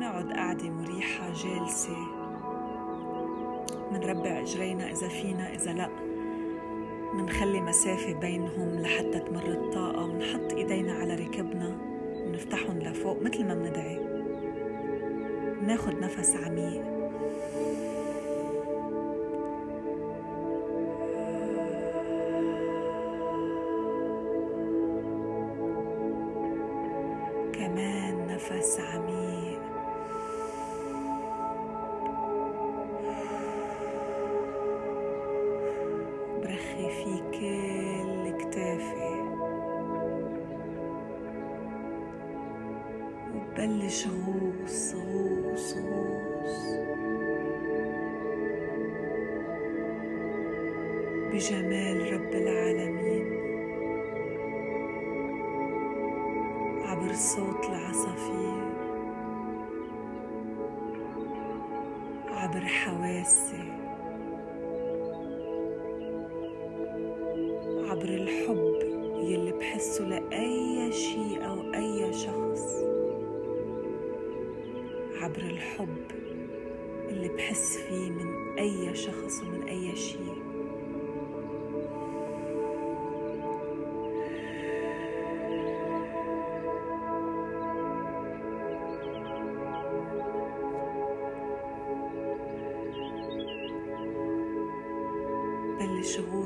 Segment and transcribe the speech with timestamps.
[0.00, 1.96] منقعد قعدة مريحة جالسة.
[3.92, 5.88] منربع اجرينا إذا فينا إذا لا.
[7.14, 10.06] منخلي مسافة بينهم لحتى تمر الطاقة.
[10.06, 11.76] منحط إيدينا على ركبنا.
[12.26, 13.98] ونفتحهم لفوق مثل ما مندعي
[15.62, 16.99] مناخد نفس عميق.
[37.40, 39.20] كل كتافي
[43.34, 46.60] وبلش غوص غوص غوص
[51.32, 53.26] بجمال رب العالمين.
[56.84, 58.70] عبر صوت العصافير.
[62.30, 63.89] عبر حواسي.
[68.00, 68.74] عبر الحب
[69.22, 72.82] يلي بحسه لأي شيء أو أي شخص.
[75.22, 76.04] عبر الحب
[77.08, 80.49] اللي بحس فيه من أي شخص ومن أي شيء.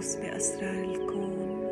[0.04, 1.64] بلش غوص بأسرار الكون.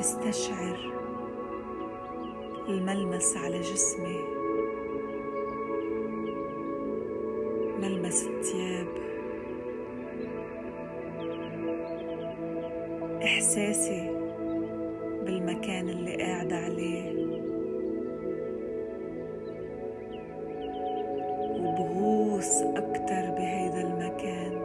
[0.00, 0.78] استشعر
[2.68, 4.43] الملمس على جسمي.
[8.04, 8.86] ملمس الثياب
[13.24, 14.10] إحساسي
[15.22, 17.24] بالمكان اللي قاعد عليه.
[21.58, 24.64] وبغوص أكتر بهيدا المكان.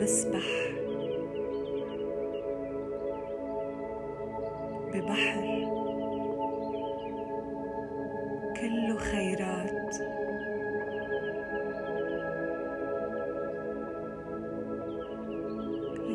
[0.00, 0.74] بسبح.
[4.94, 5.53] ببحر.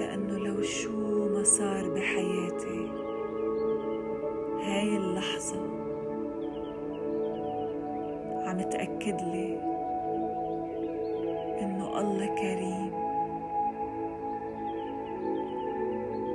[0.09, 2.87] لأنه لو شو ما صار بحياتي
[4.61, 5.61] هاي اللحظة
[8.45, 9.59] عم تأكد لي
[11.61, 12.91] إنه الله كريم.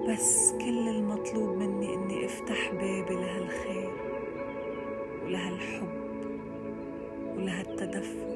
[0.09, 3.91] بس كل المطلوب مني إني أفتح بابي لهالخير
[5.25, 5.89] ولهالحب
[7.37, 8.34] ولهالتدفق.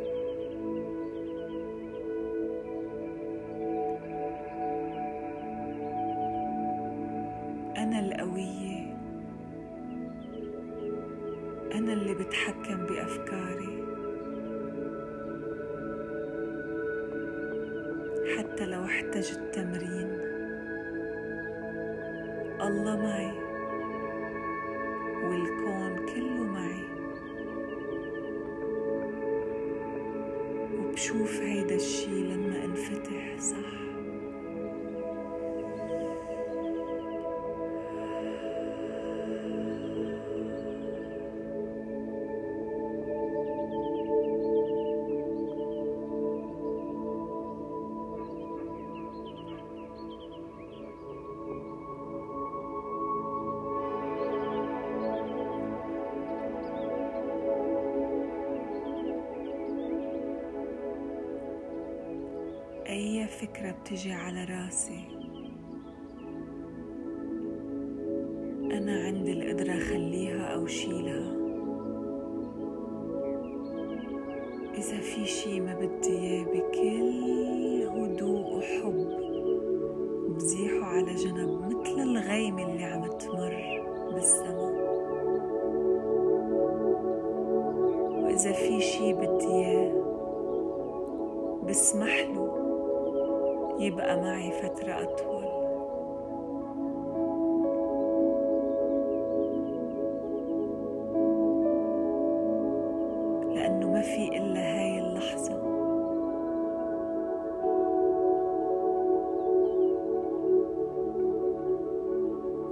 [7.77, 8.97] أنا القوية.
[11.75, 13.84] أنا اللي بتحكم بأفكاري.
[18.39, 20.21] حتى لو احتجت تمرين
[22.61, 23.33] الله معي.
[25.25, 26.84] والكون كله معي.
[30.78, 33.97] وبشوف هيدا الشي لما انفتح صح؟
[62.89, 65.05] أي فكرة بتجي على راسي؟
[68.73, 71.37] أنا عندي القدرة خليها أو شيلها
[74.75, 79.09] إذا في شي ما بدي إياه بكل هدوء وحب
[80.29, 83.83] بزيحه على جنب مثل الغيمة اللي عم تمر
[84.15, 84.71] بالسما.
[88.25, 90.09] وإذا في شي بدي إياه
[91.69, 92.47] بسمح له
[93.78, 95.45] يبقى معي فترة أطول.
[103.54, 105.63] لأنه ما في إلا هاي اللحظة.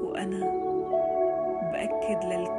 [0.02, 0.40] وأنا
[1.72, 2.55] بأكد للكل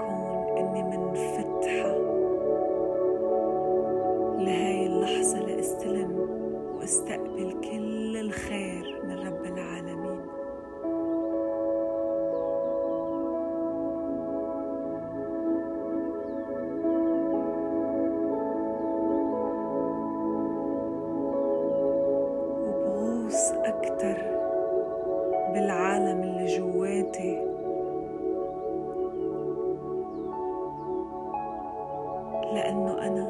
[32.77, 33.27] لأنه أنا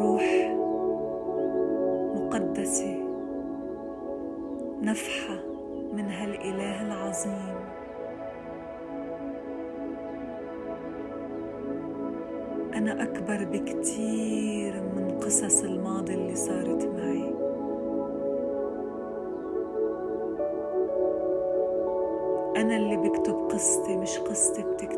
[0.00, 0.24] روح
[2.14, 2.96] مقدسة
[4.82, 5.34] نفحة
[5.92, 7.54] من هالإله العظيم.
[12.74, 17.32] أنا أكبر بكتير من قصص الماضي اللي صارت معي.
[22.56, 24.91] أنا اللي بكتب قصتي مش قصتي بتكتبني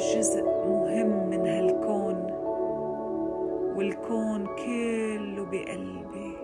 [0.00, 2.16] جزء مهم من هالكون
[3.76, 6.36] والكون كله بقلبي.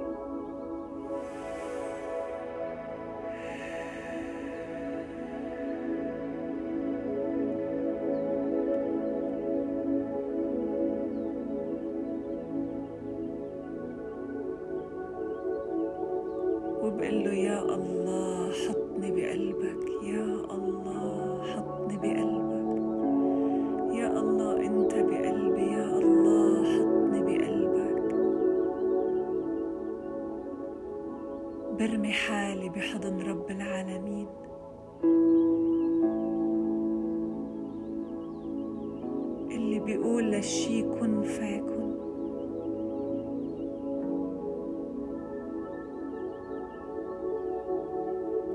[39.86, 41.96] بيقول للشي كن فيكن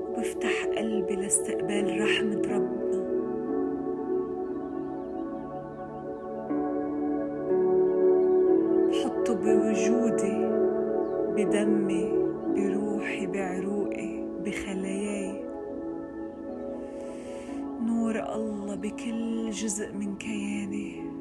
[0.08, 3.02] وبفتح قلبي لاستقبال رحمة ربنا.
[8.88, 10.48] بحطه بوجودي
[11.36, 12.12] بدمي
[12.56, 15.44] بروحي بعروقي بخلاياي.
[17.86, 21.11] نور الله بكل جزء من كياني.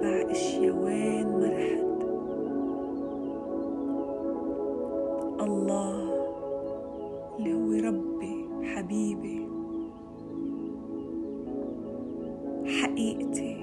[0.00, 2.00] أربع ما رحت
[5.40, 5.94] الله
[7.38, 9.48] اللي هو ربي حبيبي.
[12.66, 13.56] حقيقتي.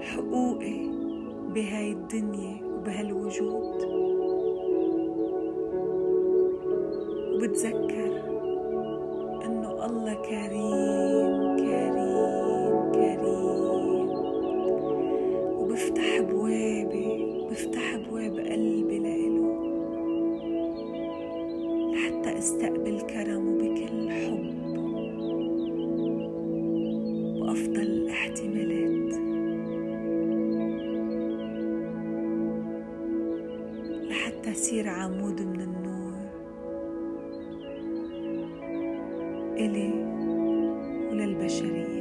[0.00, 0.78] حقوقي
[1.54, 3.78] بهاي الدنيا وبهالوجود.
[7.34, 8.12] وبتذكر
[9.44, 11.35] إنه الله كريم.
[34.26, 36.12] لحتى أصير عمود من النور.
[39.56, 39.92] إلي
[41.10, 41.95] وللبشرية